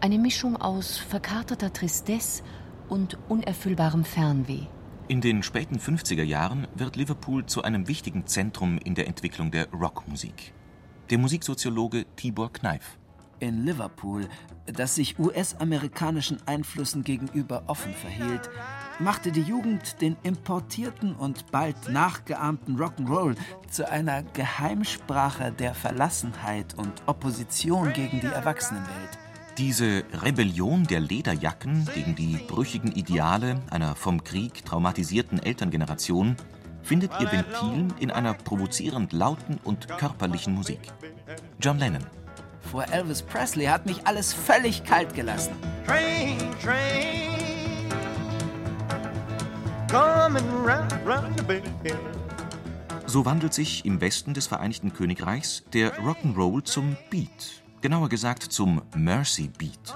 eine 0.00 0.18
Mischung 0.18 0.56
aus 0.56 0.98
verkaterter 0.98 1.72
Tristesse 1.72 2.42
und 2.88 3.16
unerfüllbarem 3.28 4.04
Fernweh. 4.04 4.66
In 5.06 5.20
den 5.20 5.44
späten 5.44 5.78
50er 5.78 6.24
Jahren 6.24 6.66
wird 6.74 6.96
Liverpool 6.96 7.46
zu 7.46 7.62
einem 7.62 7.86
wichtigen 7.86 8.26
Zentrum 8.26 8.76
in 8.78 8.96
der 8.96 9.06
Entwicklung 9.06 9.52
der 9.52 9.68
Rockmusik. 9.70 10.52
Der 11.10 11.18
Musiksoziologe 11.18 12.06
Tibor 12.16 12.52
Kneif 12.52 12.98
in 13.42 13.64
Liverpool, 13.64 14.28
das 14.66 14.94
sich 14.94 15.18
US-amerikanischen 15.18 16.38
Einflüssen 16.46 17.02
gegenüber 17.02 17.64
offen 17.66 17.92
verhielt, 17.92 18.48
machte 18.98 19.32
die 19.32 19.42
Jugend 19.42 20.00
den 20.00 20.16
importierten 20.22 21.14
und 21.14 21.50
bald 21.50 21.88
nachgeahmten 21.88 22.78
Rock'n'Roll 22.78 23.36
zu 23.68 23.90
einer 23.90 24.22
Geheimsprache 24.22 25.52
der 25.52 25.74
Verlassenheit 25.74 26.74
und 26.74 26.92
Opposition 27.06 27.92
gegen 27.92 28.20
die 28.20 28.26
Erwachsenenwelt. 28.26 29.18
Diese 29.58 30.04
Rebellion 30.22 30.84
der 30.84 31.00
Lederjacken 31.00 31.86
gegen 31.94 32.14
die 32.14 32.38
brüchigen 32.48 32.92
Ideale 32.92 33.60
einer 33.70 33.96
vom 33.96 34.24
Krieg 34.24 34.64
traumatisierten 34.64 35.42
Elterngeneration 35.42 36.36
findet 36.82 37.12
ihr 37.20 37.30
Ventil 37.30 37.88
in 38.00 38.10
einer 38.10 38.34
provozierend 38.34 39.12
lauten 39.12 39.58
und 39.64 39.88
körperlichen 39.88 40.54
Musik. 40.54 40.80
John 41.60 41.78
Lennon 41.78 42.06
vor 42.72 42.88
Elvis 42.90 43.22
Presley 43.22 43.66
hat 43.66 43.84
mich 43.84 44.06
alles 44.06 44.32
völlig 44.32 44.82
kalt 44.82 45.14
gelassen. 45.14 45.52
Train, 45.86 46.38
train, 46.62 47.28
so 53.06 53.26
wandelt 53.26 53.52
sich 53.52 53.84
im 53.84 54.00
Westen 54.00 54.32
des 54.32 54.46
Vereinigten 54.46 54.94
Königreichs 54.94 55.64
der 55.74 55.98
Rock'n'Roll 55.98 56.64
zum 56.64 56.96
Beat, 57.10 57.62
genauer 57.82 58.08
gesagt 58.08 58.44
zum 58.44 58.80
Mercy 58.96 59.50
Beat. 59.58 59.94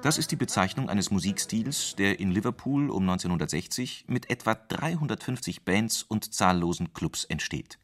Das 0.00 0.16
ist 0.16 0.30
die 0.30 0.36
Bezeichnung 0.36 0.88
eines 0.88 1.10
Musikstils, 1.10 1.94
der 1.96 2.20
in 2.20 2.30
Liverpool 2.30 2.88
um 2.88 3.02
1960 3.02 4.06
mit 4.08 4.30
etwa 4.30 4.54
350 4.54 5.66
Bands 5.66 6.04
und 6.04 6.32
zahllosen 6.32 6.94
Clubs 6.94 7.24
entsteht. 7.24 7.78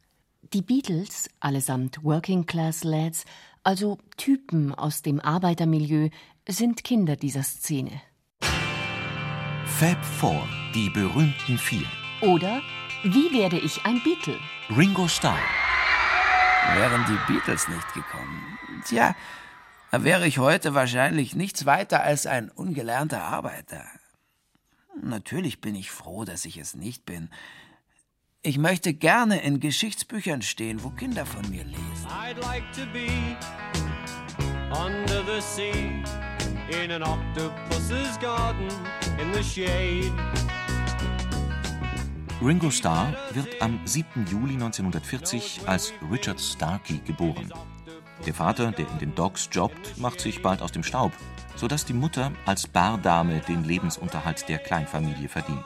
Die 0.54 0.62
Beatles, 0.62 1.28
allesamt 1.40 2.04
Working 2.04 2.47
Class 2.47 2.85
Lads, 2.85 3.25
also 3.64 3.99
Typen 4.16 4.75
aus 4.75 5.02
dem 5.02 5.21
Arbeitermilieu, 5.21 6.11
sind 6.49 6.85
Kinder 6.85 7.16
dieser 7.16 7.42
Szene. 7.42 8.00
Fab 9.66 10.04
Four, 10.04 10.47
die 10.75 10.90
berühmten 10.90 11.59
Vier. 11.59 11.87
Oder 12.21 12.62
Wie 13.02 13.33
werde 13.33 13.59
ich 13.59 13.85
ein 13.85 14.00
Beatle? 14.04 14.38
Ringo 14.75 15.09
Starr. 15.09 15.38
Wären 16.75 17.04
die 17.06 17.33
Beatles 17.33 17.68
nicht 17.68 17.92
gekommen, 17.92 18.59
tja, 18.87 19.14
wäre 19.90 20.26
ich 20.26 20.38
heute 20.38 20.75
wahrscheinlich 20.75 21.35
nichts 21.35 21.66
weiter 21.66 22.02
als 22.02 22.26
ein 22.26 22.50
ungelernter 22.50 23.23
Arbeiter. 23.23 23.85
Natürlich 25.02 25.61
bin 25.61 25.75
ich 25.75 25.90
froh, 25.90 26.25
dass 26.25 26.44
ich 26.44 26.56
es 26.56 26.75
nicht 26.75 27.04
bin. 27.04 27.28
Ich 28.46 28.58
möchte 28.58 28.92
gerne 28.92 29.40
in 29.40 29.58
Geschichtsbüchern 29.58 30.42
stehen, 30.42 30.84
wo 30.84 30.90
Kinder 30.90 31.24
von 31.24 31.48
mir 31.48 31.64
lesen. 31.64 31.80
I'd 32.10 32.38
like 32.42 32.70
to 32.74 32.82
be 32.92 33.34
under 34.70 35.24
the 35.24 35.40
sea 35.40 36.04
in 36.68 36.90
an 36.90 37.02
octopus's 37.02 38.20
garden 38.20 38.68
in 39.18 39.32
the 39.32 39.42
shade. 39.42 40.12
Ringo 42.42 42.70
Starr 42.70 43.14
wird 43.32 43.62
am 43.62 43.80
7. 43.86 44.26
Juli 44.30 44.52
1940 44.52 45.62
als 45.64 45.94
Richard 46.12 46.38
Starkey 46.38 46.98
geboren. 46.98 47.50
Der 48.26 48.34
Vater, 48.34 48.72
der 48.72 48.86
in 48.90 48.98
den 48.98 49.14
Docks 49.14 49.48
jobbt, 49.50 49.96
macht 49.96 50.20
sich 50.20 50.42
bald 50.42 50.60
aus 50.60 50.72
dem 50.72 50.82
Staub, 50.82 51.12
sodass 51.56 51.86
die 51.86 51.94
Mutter 51.94 52.30
als 52.44 52.66
Bardame 52.66 53.40
den 53.48 53.64
Lebensunterhalt 53.64 54.46
der 54.50 54.58
Kleinfamilie 54.58 55.30
verdient. 55.30 55.64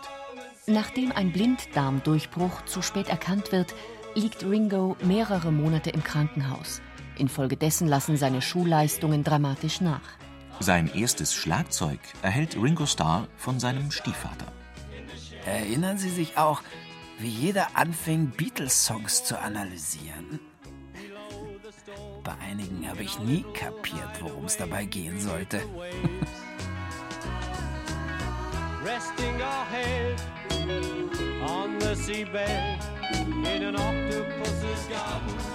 Nachdem 0.68 1.12
ein 1.12 1.32
Blinddarmdurchbruch 1.32 2.66
zu 2.66 2.82
spät 2.82 3.08
erkannt 3.08 3.52
wird, 3.52 3.74
liegt 4.14 4.44
Ringo 4.44 4.98
mehrere 5.02 5.50
Monate 5.50 5.88
im 5.88 6.04
Krankenhaus. 6.04 6.82
Infolgedessen 7.16 7.88
lassen 7.88 8.18
seine 8.18 8.42
Schulleistungen 8.42 9.24
dramatisch 9.24 9.80
nach. 9.80 10.02
Sein 10.60 10.92
erstes 10.94 11.34
Schlagzeug 11.34 12.00
erhält 12.20 12.54
Ringo 12.56 12.84
Starr 12.84 13.28
von 13.38 13.58
seinem 13.58 13.90
Stiefvater. 13.90 14.52
Erinnern 15.46 15.96
Sie 15.96 16.10
sich 16.10 16.36
auch, 16.36 16.60
wie 17.18 17.28
jeder 17.28 17.68
anfing, 17.74 18.32
Beatles-Songs 18.36 19.24
zu 19.24 19.40
analysieren? 19.40 20.38
Bei 22.22 22.34
einigen 22.46 22.86
habe 22.86 23.04
ich 23.04 23.18
nie 23.20 23.42
kapiert, 23.54 24.20
worum 24.20 24.44
es 24.44 24.58
dabei 24.58 24.84
gehen 24.84 25.18
sollte. 25.18 25.62
Resting 28.84 29.40
our 29.40 29.66
head 29.70 30.37
on 31.48 31.80
the 31.80 31.94
seabed 31.94 32.78
in 33.14 33.62
an 33.64 33.76
octopus's 33.76 34.88
garden 34.88 35.48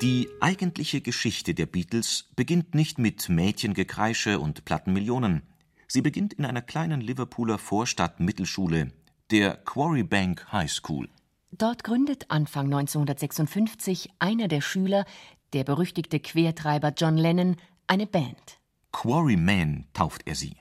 Die 0.00 0.28
eigentliche 0.40 1.00
Geschichte 1.00 1.54
der 1.54 1.66
Beatles 1.66 2.28
beginnt 2.36 2.74
nicht 2.74 2.98
mit 2.98 3.28
Mädchengekreische 3.28 4.38
und 4.38 4.64
Plattenmillionen. 4.64 5.42
Sie 5.88 6.02
beginnt 6.02 6.34
in 6.34 6.44
einer 6.44 6.62
kleinen 6.62 7.00
Liverpooler 7.00 7.58
Vorstadt-Mittelschule, 7.58 8.92
der 9.30 9.56
Quarry 9.56 10.02
Bank 10.02 10.46
High 10.52 10.70
School. 10.70 11.08
Dort 11.52 11.84
gründet 11.84 12.26
Anfang 12.28 12.66
1956 12.66 14.10
einer 14.18 14.48
der 14.48 14.60
Schüler, 14.60 15.06
der 15.52 15.64
berüchtigte 15.64 16.20
Quertreiber 16.20 16.92
John 16.96 17.16
Lennon, 17.16 17.56
eine 17.86 18.06
Band. 18.06 18.58
Quarryman 18.92 19.86
tauft 19.92 20.22
er 20.26 20.34
sie. 20.34 20.56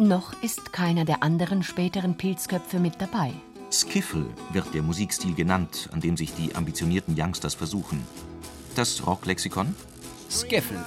Noch 0.00 0.32
ist 0.42 0.72
keiner 0.72 1.04
der 1.04 1.22
anderen 1.22 1.62
späteren 1.62 2.16
Pilzköpfe 2.16 2.78
mit 2.78 3.02
dabei. 3.02 3.34
Skiffle 3.70 4.24
wird 4.50 4.72
der 4.72 4.80
Musikstil 4.80 5.34
genannt, 5.34 5.90
an 5.92 6.00
dem 6.00 6.16
sich 6.16 6.32
die 6.32 6.54
ambitionierten 6.54 7.14
Youngsters 7.18 7.52
versuchen. 7.52 8.02
Das 8.76 9.06
Rocklexikon? 9.06 9.76
Skiffle. 10.30 10.82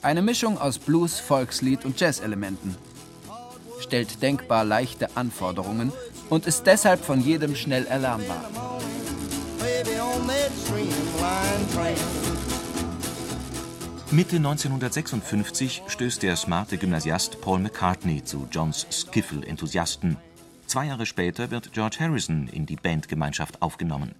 Eine 0.00 0.22
Mischung 0.22 0.58
aus 0.58 0.78
Blues, 0.78 1.18
Volkslied 1.18 1.84
und 1.84 1.98
Jazz-Elementen. 1.98 2.76
Stellt 3.80 4.22
denkbar 4.22 4.64
leichte 4.64 5.16
Anforderungen 5.16 5.92
und 6.30 6.46
ist 6.46 6.62
deshalb 6.64 7.04
von 7.04 7.20
jedem 7.20 7.56
schnell 7.56 7.84
erlernbar. 7.86 8.44
Mitte 14.12 14.36
1956 14.36 15.84
stößt 15.86 16.22
der 16.22 16.36
smarte 16.36 16.76
Gymnasiast 16.76 17.40
Paul 17.40 17.60
McCartney 17.60 18.22
zu 18.22 18.46
Johns 18.50 18.86
Skiffle-Enthusiasten. 18.90 20.18
Zwei 20.66 20.88
Jahre 20.88 21.06
später 21.06 21.50
wird 21.50 21.72
George 21.72 21.96
Harrison 21.98 22.46
in 22.48 22.66
die 22.66 22.76
Bandgemeinschaft 22.76 23.62
aufgenommen. 23.62 24.14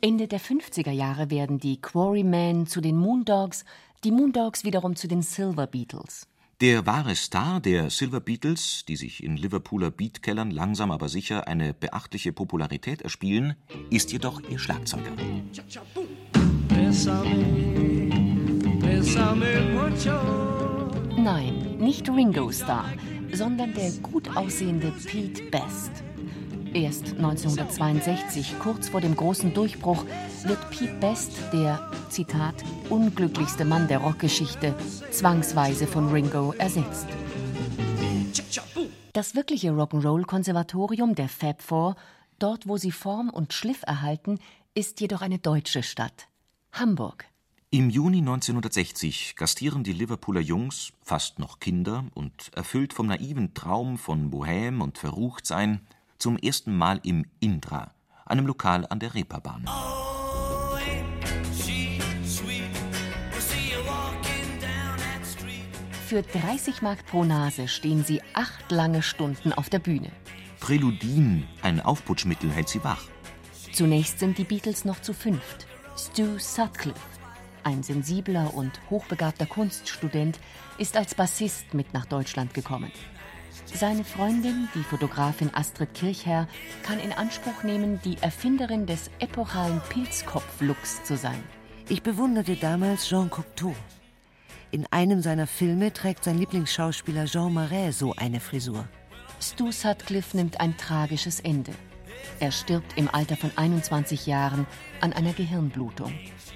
Ende 0.00 0.28
der 0.28 0.40
50er 0.40 0.92
Jahre 0.92 1.28
werden 1.28 1.58
die 1.58 1.78
Quarrymen 1.78 2.66
zu 2.66 2.80
den 2.80 2.96
Moondogs, 2.96 3.66
die 4.02 4.12
Moondogs 4.12 4.64
wiederum 4.64 4.96
zu 4.96 5.08
den 5.08 5.20
Silver 5.20 5.66
Beatles. 5.66 6.26
Der 6.62 6.86
wahre 6.86 7.14
Star 7.14 7.60
der 7.60 7.90
Silver 7.90 8.20
Beatles, 8.20 8.86
die 8.88 8.96
sich 8.96 9.22
in 9.22 9.36
Liverpooler 9.36 9.90
Beatkellern 9.90 10.52
langsam 10.52 10.90
aber 10.90 11.10
sicher 11.10 11.46
eine 11.48 11.74
beachtliche 11.74 12.32
Popularität 12.32 13.02
erspielen, 13.02 13.56
ist 13.90 14.10
jedoch 14.10 14.40
ihr 14.48 14.58
Schlagzeuger. 14.58 15.12
Nein, 21.16 21.76
nicht 21.78 22.08
Ringo 22.08 22.50
Starr, 22.50 22.90
sondern 23.32 23.74
der 23.74 23.90
gut 24.02 24.34
aussehende 24.34 24.92
Pete 24.92 25.42
Best. 25.50 25.90
Erst 26.72 27.08
1962, 27.08 28.58
kurz 28.58 28.88
vor 28.88 29.02
dem 29.02 29.14
großen 29.14 29.52
Durchbruch, 29.52 30.06
wird 30.44 30.70
Pete 30.70 30.94
Best, 31.00 31.32
der, 31.52 31.90
Zitat, 32.08 32.54
unglücklichste 32.88 33.66
Mann 33.66 33.88
der 33.88 33.98
Rockgeschichte, 33.98 34.74
zwangsweise 35.10 35.86
von 35.86 36.10
Ringo 36.10 36.54
ersetzt. 36.56 37.06
Das 39.12 39.34
wirkliche 39.34 39.70
Rock'n'Roll-Konservatorium 39.72 41.14
der 41.14 41.28
Fab 41.28 41.60
Four, 41.60 41.96
dort 42.38 42.66
wo 42.66 42.78
sie 42.78 42.90
Form 42.90 43.28
und 43.28 43.52
Schliff 43.52 43.82
erhalten, 43.86 44.38
ist 44.74 45.00
jedoch 45.02 45.20
eine 45.20 45.38
deutsche 45.38 45.82
Stadt. 45.82 46.28
Hamburg. 46.72 47.26
Im 47.74 47.90
Juni 47.90 48.18
1960 48.18 49.34
gastieren 49.34 49.82
die 49.82 49.92
Liverpooler 49.92 50.40
Jungs, 50.40 50.92
fast 51.02 51.40
noch 51.40 51.58
Kinder 51.58 52.04
und 52.14 52.52
erfüllt 52.54 52.92
vom 52.92 53.08
naiven 53.08 53.52
Traum 53.52 53.98
von 53.98 54.30
Bohème 54.30 54.80
und 54.80 54.96
Verruchtsein, 54.96 55.80
zum 56.16 56.36
ersten 56.38 56.76
Mal 56.76 57.00
im 57.02 57.26
Indra, 57.40 57.90
einem 58.26 58.46
Lokal 58.46 58.86
an 58.88 59.00
der 59.00 59.14
Reeperbahn. 59.14 59.68
Für 66.06 66.22
30 66.22 66.80
Mark 66.80 67.04
pro 67.06 67.24
Nase 67.24 67.66
stehen 67.66 68.04
sie 68.04 68.22
acht 68.34 68.70
lange 68.70 69.02
Stunden 69.02 69.52
auf 69.52 69.68
der 69.68 69.80
Bühne. 69.80 70.12
Präludin, 70.60 71.42
ein 71.60 71.80
Aufputschmittel, 71.80 72.52
hält 72.52 72.68
sie 72.68 72.84
wach. 72.84 73.02
Zunächst 73.72 74.20
sind 74.20 74.38
die 74.38 74.44
Beatles 74.44 74.84
noch 74.84 75.02
zu 75.02 75.12
fünft. 75.12 75.66
Stu 75.96 76.38
Sutcliffe, 76.38 77.13
ein 77.64 77.82
sensibler 77.82 78.54
und 78.54 78.80
hochbegabter 78.90 79.46
Kunststudent, 79.46 80.38
ist 80.78 80.96
als 80.96 81.14
Bassist 81.14 81.74
mit 81.74 81.92
nach 81.94 82.06
Deutschland 82.06 82.54
gekommen. 82.54 82.90
Seine 83.66 84.04
Freundin, 84.04 84.68
die 84.74 84.82
Fotografin 84.82 85.50
Astrid 85.52 85.94
Kirchherr, 85.94 86.46
kann 86.82 87.00
in 87.00 87.12
Anspruch 87.12 87.62
nehmen, 87.62 88.00
die 88.04 88.16
Erfinderin 88.20 88.86
des 88.86 89.10
epochalen 89.18 89.80
Pilzkopf-Looks 89.88 91.04
zu 91.04 91.16
sein. 91.16 91.42
Ich 91.88 92.02
bewunderte 92.02 92.56
damals 92.56 93.08
Jean 93.08 93.30
Cocteau. 93.30 93.74
In 94.70 94.86
einem 94.90 95.22
seiner 95.22 95.46
Filme 95.46 95.92
trägt 95.92 96.24
sein 96.24 96.38
Lieblingsschauspieler 96.38 97.26
Jean 97.26 97.52
Marais 97.52 97.98
so 97.98 98.14
eine 98.16 98.40
Frisur. 98.40 98.88
Stu 99.40 99.70
Sutcliffe 99.70 100.36
nimmt 100.36 100.60
ein 100.60 100.76
tragisches 100.76 101.40
Ende. 101.40 101.72
Er 102.40 102.52
stirbt 102.52 102.96
im 102.96 103.08
Alter 103.12 103.36
von 103.36 103.50
21 103.56 104.26
Jahren 104.26 104.66
an 105.00 105.12
einer 105.12 105.32
Gehirnblutung. 105.32 106.12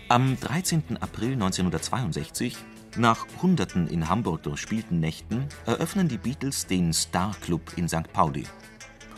Am 0.09 0.39
13. 0.39 0.99
April 1.01 1.33
1962 1.33 2.57
nach 2.97 3.27
Hunderten 3.43 3.87
in 3.87 4.09
Hamburg 4.09 4.43
durchspielten 4.43 4.99
Nächten 4.99 5.47
eröffnen 5.67 6.09
die 6.09 6.19
Beatles 6.19 6.67
den 6.67 6.93
Star 6.93 7.35
Club 7.43 7.61
in 7.77 7.89
St. 7.89 8.13
Pauli. 8.13 8.45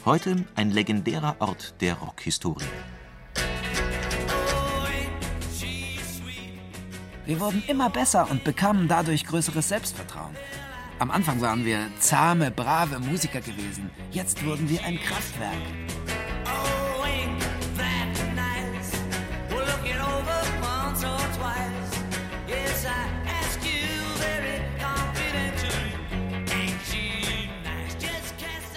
Heute 0.05 0.45
ein 0.55 0.71
legendärer 0.71 1.37
Ort 1.39 1.75
der 1.81 1.95
Rockhistorie. 1.95 2.65
Wir 7.27 7.39
wurden 7.39 7.63
immer 7.69 7.91
besser 7.91 8.29
und 8.31 8.43
bekamen 8.43 8.89
dadurch 8.89 9.25
größeres 9.25 9.69
Selbstvertrauen. 9.69 10.35
Am 10.99 11.11
Anfang 11.11 11.41
waren 11.41 11.65
wir 11.65 11.91
zahme, 11.99 12.51
brave 12.51 12.99
Musiker 12.99 13.41
gewesen. 13.41 13.91
Jetzt 14.11 14.45
wurden 14.45 14.69
wir 14.69 14.85
ein 14.85 14.99
Kraftwerk. 14.99 15.57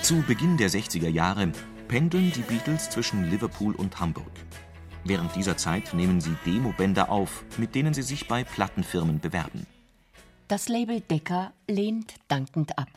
Zu 0.03 0.21
Beginn 0.23 0.57
der 0.57 0.69
60er 0.69 1.07
Jahre 1.07 1.49
pendeln 1.87 2.33
die 2.33 2.41
Beatles 2.41 2.89
zwischen 2.89 3.31
Liverpool 3.31 3.73
und 3.73 4.01
Hamburg. 4.01 4.33
Während 5.05 5.33
dieser 5.33 5.55
Zeit 5.55 5.93
nehmen 5.93 6.19
sie 6.19 6.35
Demobänder 6.45 7.09
auf, 7.09 7.45
mit 7.57 7.73
denen 7.73 7.93
sie 7.93 8.01
sich 8.01 8.27
bei 8.27 8.43
Plattenfirmen 8.43 9.21
bewerben. 9.21 9.65
Das 10.49 10.67
Label 10.67 10.99
Decca 10.99 11.53
lehnt 11.69 12.15
dankend 12.27 12.77
ab. 12.77 12.89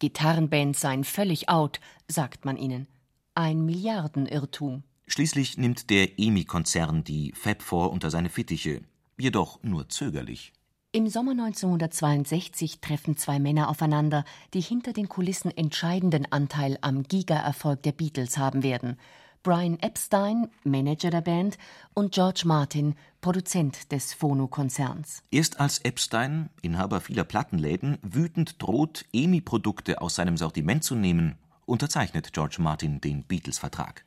Gitarrenbands 0.00 0.80
seien 0.80 1.04
völlig 1.04 1.48
out, 1.48 1.78
sagt 2.08 2.44
man 2.44 2.56
ihnen. 2.56 2.88
Ein 3.36 3.64
Milliardenirrtum. 3.64 4.82
Schließlich 5.06 5.58
nimmt 5.58 5.90
der 5.90 6.18
EMI-Konzern 6.18 7.04
die 7.04 7.32
Fab 7.36 7.62
Four 7.62 7.92
unter 7.92 8.10
seine 8.10 8.30
Fittiche, 8.30 8.82
jedoch 9.16 9.62
nur 9.62 9.88
zögerlich. 9.88 10.52
Im 10.90 11.06
Sommer 11.10 11.32
1962 11.32 12.80
treffen 12.80 13.18
zwei 13.18 13.38
Männer 13.38 13.68
aufeinander, 13.68 14.24
die 14.54 14.62
hinter 14.62 14.94
den 14.94 15.06
Kulissen 15.06 15.54
entscheidenden 15.54 16.24
Anteil 16.32 16.78
am 16.80 17.02
Giga-Erfolg 17.02 17.82
der 17.82 17.92
Beatles 17.92 18.38
haben 18.38 18.62
werden. 18.62 18.96
Brian 19.42 19.78
Epstein, 19.80 20.48
Manager 20.64 21.10
der 21.10 21.20
Band, 21.20 21.58
und 21.92 22.12
George 22.12 22.44
Martin, 22.46 22.94
Produzent 23.20 23.92
des 23.92 24.14
Phono-Konzerns. 24.14 25.22
Erst 25.30 25.60
als 25.60 25.80
Epstein, 25.80 26.48
Inhaber 26.62 27.02
vieler 27.02 27.24
Plattenläden, 27.24 27.98
wütend 28.00 28.62
droht, 28.62 29.04
EMI-Produkte 29.12 30.00
aus 30.00 30.14
seinem 30.14 30.38
Sortiment 30.38 30.84
zu 30.84 30.94
nehmen, 30.94 31.36
unterzeichnet 31.66 32.32
George 32.32 32.56
Martin 32.60 33.02
den 33.02 33.24
Beatles-Vertrag. 33.24 34.06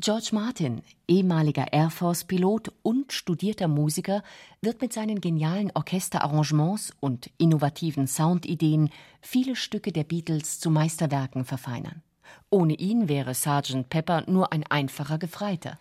George 0.00 0.30
Martin, 0.32 0.80
ehemaliger 1.08 1.74
Air 1.74 1.90
Force-Pilot 1.90 2.72
und 2.80 3.12
studierter 3.12 3.68
Musiker, 3.68 4.22
wird 4.62 4.80
mit 4.80 4.94
seinen 4.94 5.20
genialen 5.20 5.70
Orchesterarrangements 5.74 6.94
und 7.00 7.30
innovativen 7.36 8.06
Soundideen 8.06 8.88
viele 9.20 9.56
Stücke 9.56 9.92
der 9.92 10.04
Beatles 10.04 10.58
zu 10.58 10.70
Meisterwerken 10.70 11.44
verfeinern. 11.44 12.02
Ohne 12.48 12.76
ihn 12.76 13.10
wäre 13.10 13.34
Sgt. 13.34 13.90
Pepper 13.90 14.24
nur 14.26 14.54
ein 14.54 14.64
einfacher 14.64 15.18
Gefreiter. 15.18 15.78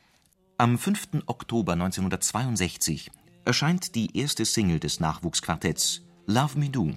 Am 0.57 0.77
5. 0.77 1.23
Oktober 1.27 1.71
1962 1.73 3.11
erscheint 3.45 3.95
die 3.95 4.17
erste 4.17 4.43
Single 4.43 4.81
des 4.81 4.99
Nachwuchsquartetts, 4.99 6.01
Love 6.25 6.59
Me 6.59 6.69
Do. 6.69 6.91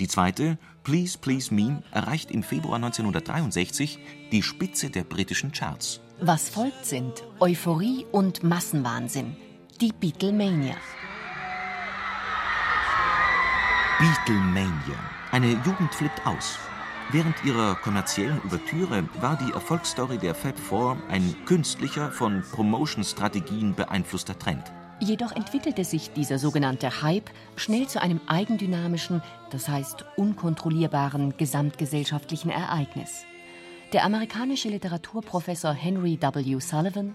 Die 0.00 0.08
zweite, 0.08 0.58
Please 0.86 1.18
Please 1.18 1.52
Me, 1.52 1.82
erreicht 1.90 2.30
im 2.30 2.44
Februar 2.44 2.76
1963 2.76 3.98
die 4.30 4.40
Spitze 4.40 4.88
der 4.88 5.02
britischen 5.02 5.50
Charts. 5.50 6.00
Was 6.20 6.48
folgt 6.48 6.86
sind 6.86 7.24
Euphorie 7.40 8.06
und 8.12 8.44
Massenwahnsinn, 8.44 9.34
die 9.80 9.90
Beatlemania. 9.92 10.76
Beatlemania. 13.98 14.96
Eine 15.32 15.60
Jugend 15.66 15.92
flippt 15.92 16.24
aus. 16.24 16.56
Während 17.10 17.44
ihrer 17.44 17.74
kommerziellen 17.74 18.40
Ouvertüre 18.44 19.08
war 19.20 19.36
die 19.38 19.52
Erfolgsstory 19.52 20.18
der 20.18 20.36
Fab 20.36 20.56
Four 20.56 20.98
ein 21.08 21.34
künstlicher, 21.46 22.12
von 22.12 22.44
Promotion-Strategien 22.52 23.74
beeinflusster 23.74 24.38
Trend. 24.38 24.62
Jedoch 24.98 25.32
entwickelte 25.32 25.84
sich 25.84 26.12
dieser 26.12 26.38
sogenannte 26.38 27.02
Hype 27.02 27.30
schnell 27.56 27.86
zu 27.86 28.00
einem 28.00 28.20
eigendynamischen, 28.26 29.22
das 29.50 29.68
heißt 29.68 30.06
unkontrollierbaren 30.16 31.36
gesamtgesellschaftlichen 31.36 32.50
Ereignis. 32.50 33.24
Der 33.92 34.04
amerikanische 34.04 34.68
Literaturprofessor 34.68 35.72
Henry 35.72 36.18
W. 36.20 36.58
Sullivan 36.60 37.14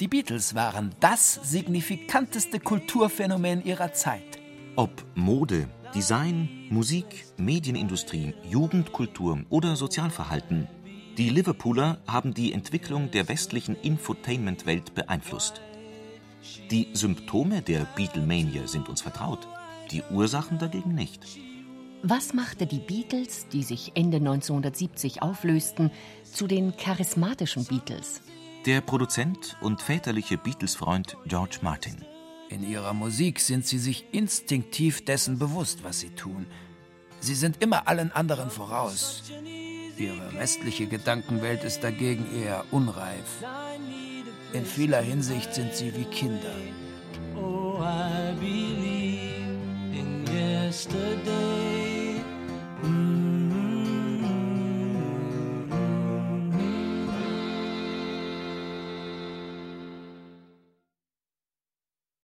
Die 0.00 0.08
Beatles 0.08 0.54
waren 0.56 0.94
das 0.98 1.34
signifikanteste 1.34 2.58
Kulturphänomen 2.58 3.64
ihrer 3.64 3.92
Zeit. 3.92 4.38
Ob 4.74 4.90
Mode, 5.14 5.68
Design, 5.94 6.66
Musik, 6.68 7.26
Medienindustrie, 7.36 8.34
Jugendkultur 8.48 9.44
oder 9.50 9.76
Sozialverhalten. 9.76 10.68
Die 11.16 11.30
Liverpooler 11.30 11.98
haben 12.06 12.34
die 12.34 12.52
Entwicklung 12.52 13.10
der 13.10 13.28
westlichen 13.28 13.76
Infotainment-Welt 13.76 14.94
beeinflusst. 14.94 15.60
Die 16.70 16.88
Symptome 16.92 17.62
der 17.62 17.86
Beatlemania 17.96 18.66
sind 18.66 18.88
uns 18.88 19.02
vertraut, 19.02 19.46
die 19.90 20.02
Ursachen 20.10 20.58
dagegen 20.58 20.94
nicht. 20.94 21.24
Was 22.02 22.32
machte 22.32 22.66
die 22.66 22.78
Beatles, 22.78 23.46
die 23.48 23.62
sich 23.62 23.92
Ende 23.94 24.16
1970 24.16 25.22
auflösten, 25.22 25.90
zu 26.24 26.46
den 26.46 26.76
charismatischen 26.76 27.66
Beatles? 27.66 28.22
Der 28.64 28.80
Produzent 28.80 29.56
und 29.60 29.82
väterliche 29.82 30.38
Beatles-Freund 30.38 31.16
George 31.26 31.58
Martin. 31.60 32.04
In 32.48 32.68
ihrer 32.68 32.94
Musik 32.94 33.38
sind 33.38 33.66
sie 33.66 33.78
sich 33.78 34.06
instinktiv 34.12 35.04
dessen 35.04 35.38
bewusst, 35.38 35.84
was 35.84 36.00
sie 36.00 36.10
tun. 36.10 36.46
Sie 37.20 37.34
sind 37.34 37.62
immer 37.62 37.86
allen 37.86 38.12
anderen 38.12 38.50
voraus. 38.50 39.22
Ihre 39.96 40.34
westliche 40.34 40.86
Gedankenwelt 40.86 41.64
ist 41.64 41.84
dagegen 41.84 42.26
eher 42.34 42.64
unreif. 42.70 43.44
In 44.52 44.64
vieler 44.64 45.00
Hinsicht 45.00 45.54
sind 45.54 45.74
sie 45.74 45.94
wie 45.94 46.04
Kinder. 46.04 46.56
Oh, 47.36 47.78
I 47.80 48.34
believe 48.40 49.56
in 49.92 50.26
yesterday. 50.26 51.49